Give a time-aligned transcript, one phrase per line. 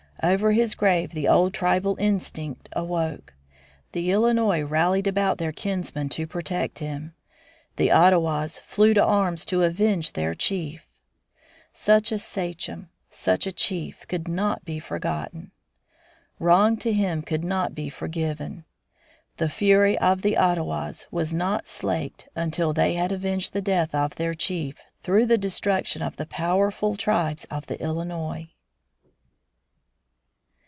[0.23, 3.33] Over his grave the old tribal instinct awoke.
[3.91, 7.15] The Illinois rallied about their kinsman to protect him;
[7.77, 10.87] the Ottawas flew to arms to avenge their chief
[11.73, 15.53] such a sachem, such a chief, could not be forgotten.
[16.37, 18.65] Wrong to him could not be forgiven.
[19.37, 24.17] The fury of the Ottawas was not slaked until they had avenged the death of
[24.17, 28.51] their chief, through the destruction of the powerful tribes of the Illinois.